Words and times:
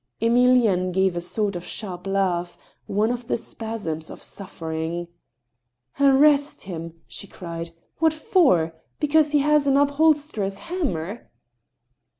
Emilienne 0.19 0.91
gave 0.91 1.15
a 1.15 1.21
sort 1.21 1.55
of 1.55 1.63
sharp 1.63 2.07
laugh, 2.07 2.57
one 2.87 3.11
of 3.11 3.27
the 3.27 3.37
spasms 3.37 4.09
of 4.09 4.23
suf 4.23 4.59
fering. 4.59 5.07
"Arrest 5.99 6.63
him!" 6.63 6.99
she 7.05 7.27
cried. 7.27 7.69
"W^hat 8.01 8.13
for? 8.13 8.73
Because 8.99 9.31
he 9.33 9.41
has 9.45 9.67
an 9.67 9.77
upholsterer's 9.77 10.57
hammer 10.57 11.29